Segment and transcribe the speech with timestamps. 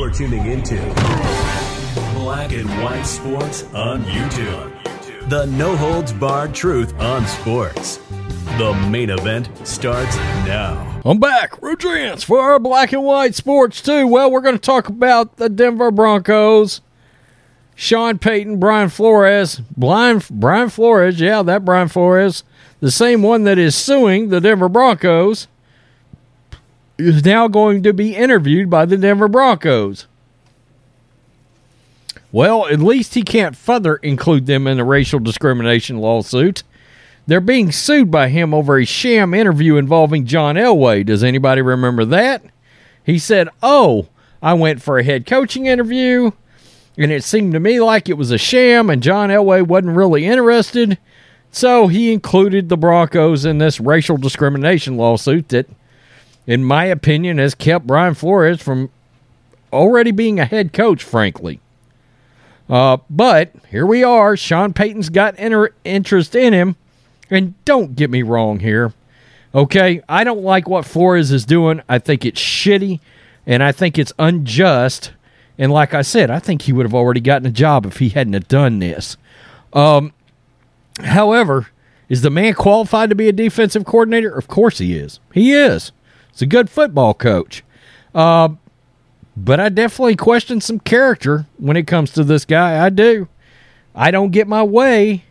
[0.00, 0.76] You're tuning into
[2.14, 5.28] Black and White Sports on YouTube.
[5.28, 7.98] The no holds barred truth on sports.
[8.56, 11.02] The main event starts now.
[11.04, 14.06] I'm back, Rudrance, for our black and white sports too.
[14.06, 16.80] Well, we're going to talk about the Denver Broncos.
[17.74, 22.42] Sean Payton, Brian Flores, Brian, Brian Flores, yeah, that Brian Flores,
[22.80, 25.46] the same one that is suing the Denver Broncos,
[27.00, 30.06] is now going to be interviewed by the Denver Broncos.
[32.32, 36.62] Well, at least he can't further include them in a racial discrimination lawsuit.
[37.26, 41.04] They're being sued by him over a sham interview involving John Elway.
[41.04, 42.42] Does anybody remember that?
[43.04, 44.08] He said, Oh,
[44.42, 46.30] I went for a head coaching interview,
[46.96, 50.24] and it seemed to me like it was a sham, and John Elway wasn't really
[50.24, 50.98] interested.
[51.52, 55.68] So he included the Broncos in this racial discrimination lawsuit that,
[56.46, 58.90] in my opinion, has kept Brian Flores from
[59.72, 61.60] already being a head coach, frankly.
[62.68, 64.36] Uh, but here we are.
[64.36, 66.76] Sean Payton's got inter- interest in him.
[67.28, 68.92] And don't get me wrong here.
[69.54, 71.82] Okay, I don't like what Flores is doing.
[71.88, 73.00] I think it's shitty
[73.46, 75.12] and I think it's unjust.
[75.58, 78.10] And like I said, I think he would have already gotten a job if he
[78.10, 79.16] hadn't have done this.
[79.72, 80.12] Um,
[81.02, 81.68] however,
[82.08, 84.36] is the man qualified to be a defensive coordinator?
[84.36, 85.20] Of course he is.
[85.32, 85.92] He is.
[86.40, 87.62] He's a good football coach.
[88.14, 88.48] Uh,
[89.36, 92.82] but I definitely question some character when it comes to this guy.
[92.82, 93.28] I do.
[93.94, 95.24] I don't get my way.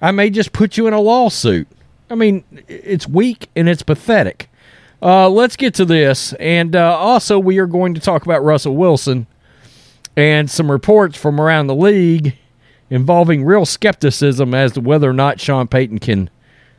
[0.00, 1.66] I may just put you in a lawsuit.
[2.08, 4.48] I mean, it's weak and it's pathetic.
[5.02, 6.32] Uh, let's get to this.
[6.34, 9.26] And uh, also, we are going to talk about Russell Wilson
[10.16, 12.36] and some reports from around the league
[12.88, 16.30] involving real skepticism as to whether or not Sean Payton can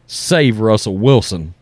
[0.07, 1.53] save Russell Wilson.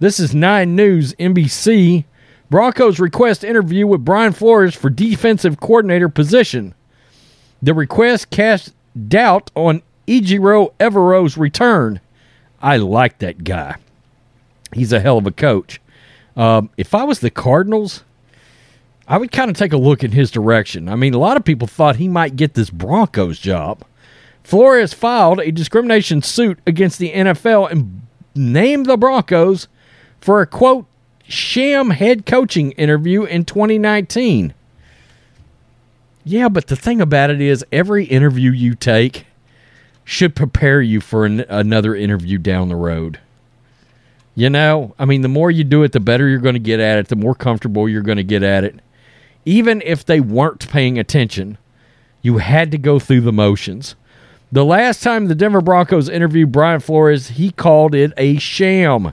[0.00, 2.04] This is 9 News NBC.
[2.50, 6.74] Broncos request interview with Brian Flores for defensive coordinator position.
[7.60, 8.74] The request cast
[9.08, 12.00] doubt on Ejiro Evero's return.
[12.62, 13.76] I like that guy.
[14.72, 15.80] He's a hell of a coach.
[16.36, 18.04] Um, if I was the Cardinals,
[19.08, 20.88] I would kind of take a look in his direction.
[20.88, 23.82] I mean, a lot of people thought he might get this Broncos job.
[24.44, 28.02] Flores filed a discrimination suit against the NFL and
[28.36, 29.66] named the Broncos
[30.20, 30.86] for a quote
[31.24, 34.54] sham head coaching interview in 2019.
[36.24, 39.26] Yeah, but the thing about it is, every interview you take
[40.04, 43.18] should prepare you for an, another interview down the road.
[44.34, 46.80] You know, I mean, the more you do it, the better you're going to get
[46.80, 48.76] at it, the more comfortable you're going to get at it.
[49.44, 51.58] Even if they weren't paying attention,
[52.22, 53.96] you had to go through the motions.
[54.52, 59.12] The last time the Denver Broncos interviewed Brian Flores, he called it a sham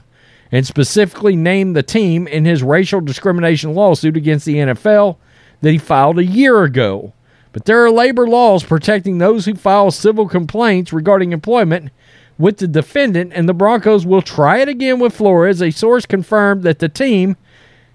[0.52, 5.16] and specifically named the team in his racial discrimination lawsuit against the NFL
[5.60, 7.12] that he filed a year ago.
[7.52, 11.90] But there are labor laws protecting those who file civil complaints regarding employment
[12.38, 15.62] with the defendant, and the Broncos will try it again with Flores.
[15.62, 17.36] A source confirmed that the team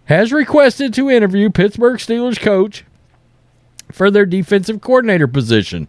[0.06, 2.84] has requested to interview Pittsburgh Steelers coach
[3.92, 5.88] for their defensive coordinator position.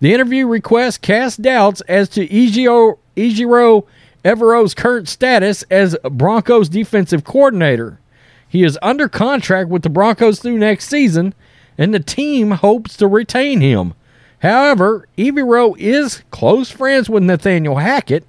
[0.00, 3.86] The interview request casts doubts as to Ejiro, Ejiro
[4.28, 7.98] Evero's current status as Broncos defensive coordinator.
[8.46, 11.32] He is under contract with the Broncos through next season,
[11.78, 13.94] and the team hopes to retain him.
[14.40, 18.26] However, Evero is close friends with Nathaniel Hackett,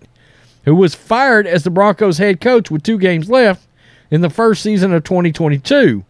[0.64, 3.68] who was fired as the Broncos head coach with two games left
[4.10, 6.06] in the first season of 2022.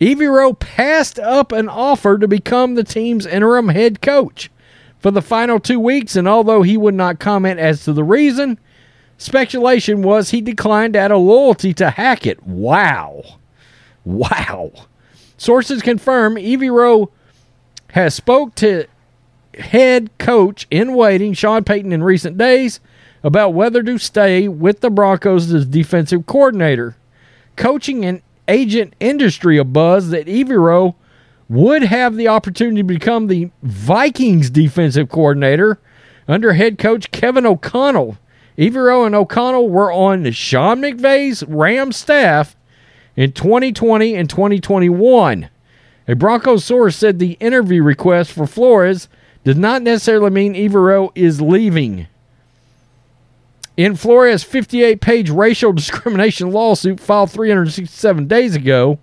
[0.00, 4.50] Evero passed up an offer to become the team's interim head coach
[4.98, 8.58] for the final two weeks, and although he would not comment as to the reason,
[9.22, 12.42] speculation was he declined out of loyalty to Hackett.
[12.46, 13.22] Wow.
[14.04, 14.72] Wow.
[15.36, 17.08] Sources confirm Evero
[17.90, 18.86] has spoke to
[19.58, 22.80] head coach in waiting Sean Payton in recent days
[23.22, 26.96] about whether to stay with the Broncos as defensive coordinator.
[27.56, 30.94] Coaching and agent industry a buzz that Evero
[31.48, 35.78] would have the opportunity to become the Vikings defensive coordinator
[36.26, 38.16] under head coach Kevin O'Connell.
[38.62, 42.54] Evero and O'Connell were on Sean McVay's Ram staff
[43.16, 45.50] in 2020 and 2021.
[46.06, 49.08] A Broncos source said the interview request for Flores
[49.42, 52.06] does not necessarily mean Evero is leaving.
[53.76, 59.00] In Flores' 58 page racial discrimination lawsuit filed 367 days ago,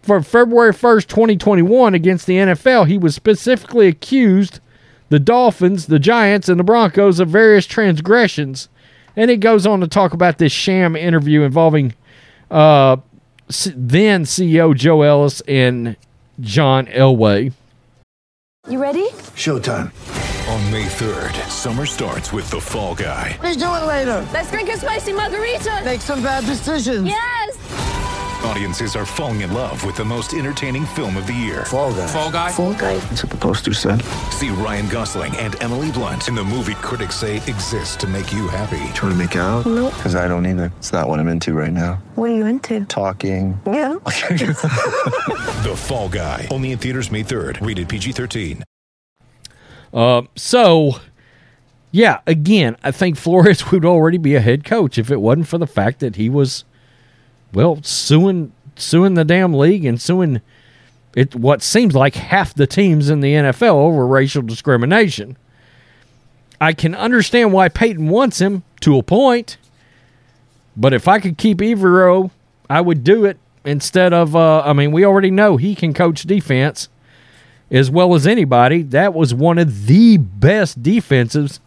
[0.00, 4.60] for February 1st, 2021, against the NFL, he was specifically accused
[5.08, 8.68] the Dolphins, the Giants, and the Broncos of various transgressions.
[9.16, 11.94] And it goes on to talk about this sham interview involving
[12.50, 12.96] uh,
[13.74, 15.96] then CEO Joe Ellis and
[16.40, 17.52] John Elway.
[18.68, 19.08] You ready?
[19.34, 19.92] Showtime.
[20.48, 23.38] On May 3rd, summer starts with The Fall Guy.
[23.42, 24.26] Let's do it later.
[24.32, 25.82] Let's drink a spicy margarita.
[25.84, 27.06] Make some bad decisions.
[27.06, 28.07] Yes.
[28.44, 31.64] Audiences are falling in love with the most entertaining film of the year.
[31.64, 32.06] Fall guy.
[32.06, 32.50] Fall Guy.
[32.52, 32.96] Fall guy.
[32.98, 34.02] That's what the poster said.
[34.30, 38.46] See Ryan Gosling and Emily Blunt in the movie critics say exists to make you
[38.48, 38.78] happy.
[38.94, 39.66] Trying to make it out?
[39.66, 39.92] Nope.
[39.94, 40.72] Because I don't either.
[40.78, 42.00] It's not what I'm into right now.
[42.14, 42.84] What are you into?
[42.86, 43.58] Talking.
[43.66, 43.96] Yeah.
[45.58, 46.46] The Fall Guy.
[46.52, 47.66] Only in theaters May 3rd.
[47.66, 48.62] Rated PG-13.
[49.92, 51.00] Uh, so,
[51.90, 55.58] yeah, again, I think Flores would already be a head coach if it wasn't for
[55.58, 56.64] the fact that he was,
[57.52, 60.40] well, suing suing the damn league and suing
[61.16, 65.36] it what seems like half the teams in the NFL over racial discrimination.
[66.60, 69.56] I can understand why Payton wants him to a point,
[70.76, 72.30] but if I could keep Evero,
[72.68, 74.34] I would do it instead of.
[74.36, 76.88] Uh, I mean, we already know he can coach defense
[77.70, 78.82] as well as anybody.
[78.82, 81.60] That was one of the best defenses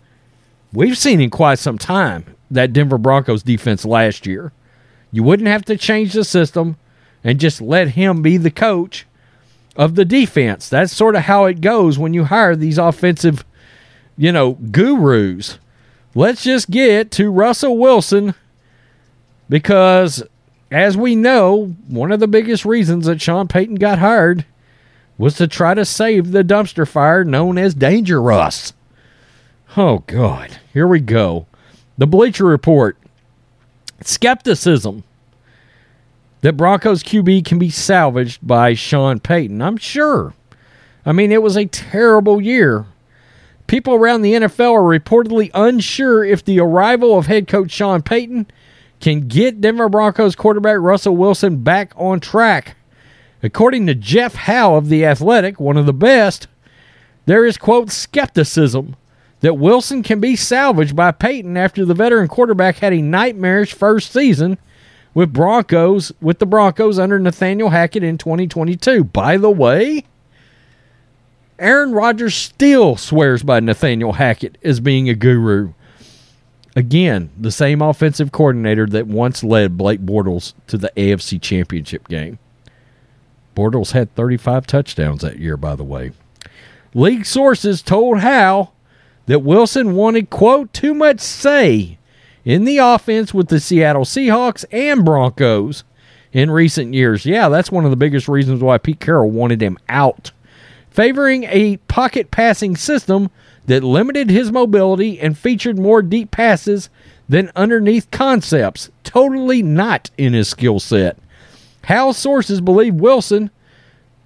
[0.74, 2.26] we've seen in quite some time.
[2.50, 4.52] That Denver Broncos defense last year.
[5.12, 6.78] You wouldn't have to change the system
[7.24, 9.06] and just let him be the coach
[9.76, 10.70] of the defense.
[10.70, 13.46] That's sort of how it goes when you hire these offensive,
[14.18, 15.60] you know, gurus.
[16.14, 18.36] Let's just get to Russell Wilson
[19.50, 20.24] because,
[20.70, 24.46] as we know, one of the biggest reasons that Sean Payton got hired
[25.18, 28.74] was to try to save the dumpster fire known as Danger Russ.
[29.78, 30.58] Oh, God.
[30.74, 31.46] Here we go.
[31.98, 32.98] The Bleacher Report.
[34.04, 35.04] Skepticism
[36.42, 39.62] that Broncos QB can be salvaged by Sean Payton.
[39.62, 40.34] I'm sure.
[41.06, 42.86] I mean, it was a terrible year.
[43.68, 48.48] People around the NFL are reportedly unsure if the arrival of head coach Sean Payton
[49.00, 52.76] can get Denver Broncos quarterback Russell Wilson back on track.
[53.44, 56.48] According to Jeff Howe of The Athletic, one of the best,
[57.26, 58.96] there is, quote, skepticism
[59.42, 64.12] that Wilson can be salvaged by Payton after the veteran quarterback had a nightmarish first
[64.14, 64.58] season
[65.14, 69.04] with Broncos with the Broncos under Nathaniel Hackett in 2022.
[69.04, 70.06] By the way,
[71.60, 75.74] Aaron Rodgers still swears by Nathaniel Hackett as being a guru.
[76.76, 82.40] Again, the same offensive coordinator that once led Blake Bortles to the AFC Championship game.
[83.56, 86.14] Bortles had 35 touchdowns that year, by the way.
[86.94, 88.72] League sources told Howe
[89.32, 91.98] that Wilson wanted, quote, too much say
[92.44, 95.86] in the offense with the Seattle Seahawks and Broncos
[96.34, 97.26] in recent years.
[97.26, 100.34] Yeah, that's one of the biggest reasons why Pete Carroll wanted him out.
[100.90, 103.32] Favoring a pocket passing system
[103.68, 106.90] that limited his mobility and featured more deep passes
[107.30, 111.18] than underneath concepts, totally not in his skill set.
[111.86, 113.50] Howe's sources believe Wilson,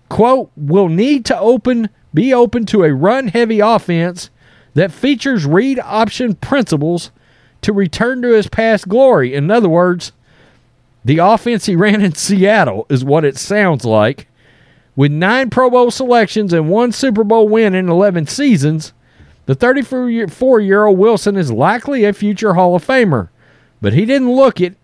[0.09, 4.31] quote, will need to open be open to a run heavy offense
[4.75, 7.11] that features read option principles
[7.61, 9.33] to return to his past glory.
[9.33, 10.11] In other words,
[11.03, 14.27] the offense he ran in Seattle is what it sounds like.
[14.95, 18.93] With nine Pro Bowl selections and one Super Bowl win in 11 seasons,
[19.45, 23.29] the 34 year old Wilson is likely a future Hall of Famer,
[23.81, 24.77] but he didn't look it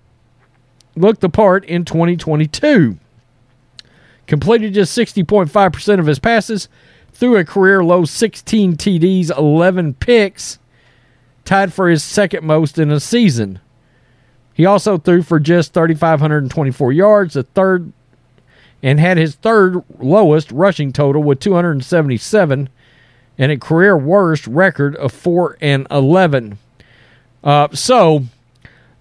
[0.95, 2.97] look the part in 2022.
[4.27, 6.69] Completed just 60.5% of his passes,
[7.13, 10.59] threw a career low 16 TDs, 11 picks,
[11.45, 13.59] tied for his second most in a season.
[14.53, 17.93] He also threw for just 3,524 yards, the third,
[18.83, 22.69] and had his third lowest rushing total with 277,
[23.37, 26.57] and a career worst record of 4 and 11.
[27.43, 28.25] Uh, so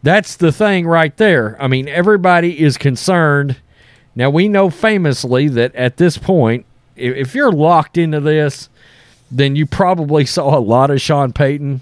[0.03, 1.57] that's the thing right there.
[1.61, 3.57] I mean, everybody is concerned.
[4.15, 6.65] Now, we know famously that at this point,
[7.01, 8.69] if you're locked into this,
[9.31, 11.81] then you probably saw a lot of Sean Payton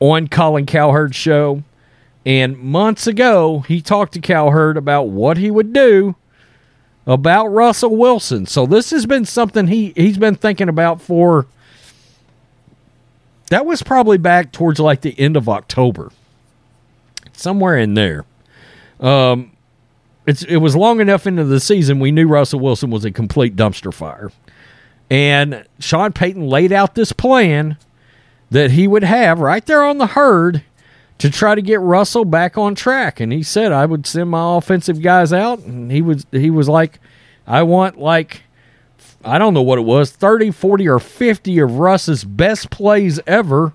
[0.00, 1.62] on Colin Cowherd's show.
[2.26, 6.16] And months ago, he talked to Cowherd about what he would do
[7.06, 8.44] about Russell Wilson.
[8.44, 11.46] So this has been something he, he's been thinking about for.
[13.46, 16.12] That was probably back towards like the end of October.
[17.32, 18.26] Somewhere in there.
[19.00, 19.52] Um,
[20.28, 23.56] it's it was long enough into the season we knew Russell Wilson was a complete
[23.56, 24.30] dumpster fire.
[25.10, 27.78] And Sean Payton laid out this plan
[28.50, 30.62] that he would have right there on the herd
[31.16, 33.20] to try to get Russell back on track.
[33.20, 36.68] And he said I would send my offensive guys out and he was he was
[36.68, 37.00] like
[37.46, 38.42] I want like
[39.24, 43.72] I don't know what it was, 30, 40 or 50 of Russ's best plays ever.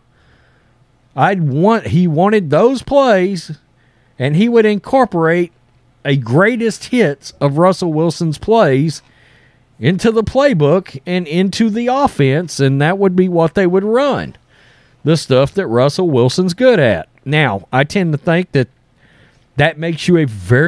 [1.16, 3.58] I'd want he wanted those plays
[4.20, 5.52] and he would incorporate
[6.06, 9.02] a greatest hits of Russell Wilson's plays
[9.80, 14.36] into the playbook and into the offense, and that would be what they would run.
[15.04, 17.10] The stuff that Russell Wilson's good at.
[17.26, 18.70] Now, I tend to think that
[19.58, 20.68] that makes you a very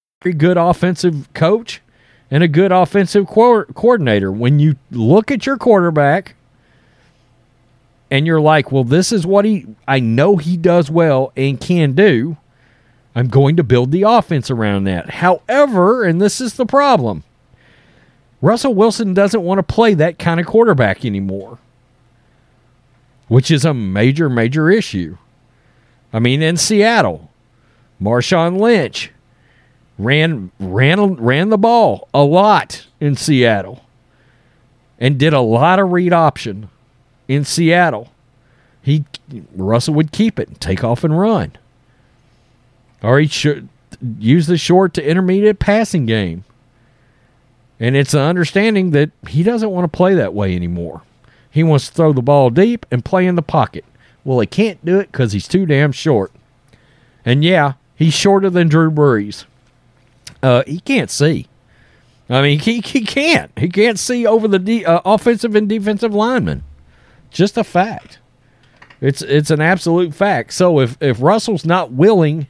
[0.29, 1.81] Good offensive coach
[2.29, 4.31] and a good offensive co- coordinator.
[4.31, 6.35] When you look at your quarterback
[8.11, 11.93] and you're like, well, this is what he, I know he does well and can
[11.93, 12.37] do.
[13.15, 15.09] I'm going to build the offense around that.
[15.09, 17.23] However, and this is the problem
[18.41, 21.59] Russell Wilson doesn't want to play that kind of quarterback anymore,
[23.27, 25.17] which is a major, major issue.
[26.13, 27.29] I mean, in Seattle,
[28.01, 29.11] Marshawn Lynch
[29.97, 33.85] ran ran ran the ball a lot in Seattle
[34.99, 36.69] and did a lot of read option
[37.27, 38.11] in Seattle.
[38.81, 39.05] He
[39.55, 41.53] Russell would keep it, and take off and run.
[43.03, 43.67] Or he should
[44.19, 46.43] use the short to intermediate passing game.
[47.79, 51.01] And it's an understanding that he doesn't want to play that way anymore.
[51.49, 53.83] He wants to throw the ball deep and play in the pocket.
[54.23, 56.31] Well, he can't do it because he's too damn short.
[57.25, 59.45] And yeah, he's shorter than Drew Brees.
[60.41, 61.47] Uh, he can't see.
[62.29, 63.51] I mean, he, he can't.
[63.57, 66.63] He can't see over the de- uh, offensive and defensive linemen.
[67.29, 68.19] Just a fact.
[69.01, 70.53] It's it's an absolute fact.
[70.53, 72.47] So if if Russell's not willing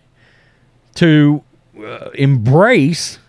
[0.95, 1.43] to
[1.79, 3.19] uh, embrace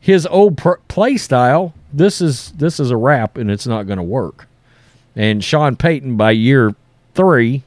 [0.00, 3.98] his old pr- play style, this is this is a wrap, and it's not going
[3.98, 4.48] to work.
[5.14, 6.74] And Sean Payton, by year
[7.14, 7.62] three,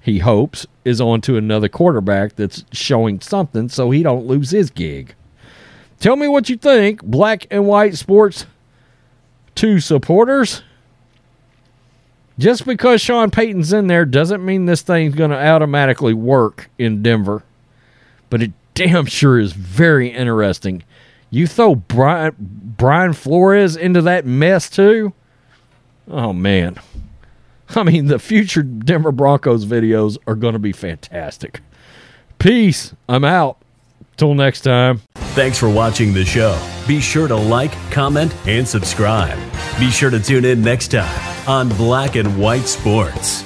[0.00, 4.70] he hopes is on to another quarterback that's showing something, so he don't lose his
[4.70, 5.14] gig.
[5.98, 8.46] Tell me what you think, Black and White Sports
[9.54, 10.62] Two supporters.
[12.38, 17.02] Just because Sean Payton's in there doesn't mean this thing's going to automatically work in
[17.02, 17.42] Denver.
[18.30, 20.82] But it damn sure is very interesting.
[21.28, 25.12] You throw Brian, Brian Flores into that mess too?
[26.08, 26.78] Oh, man.
[27.76, 31.60] I mean, the future Denver Broncos videos are going to be fantastic.
[32.38, 32.94] Peace.
[33.08, 33.58] I'm out.
[34.16, 35.00] Till next time.
[35.14, 36.60] Thanks for watching the show.
[36.86, 39.38] Be sure to like, comment, and subscribe.
[39.78, 43.44] Be sure to tune in next time on Black and White Sports.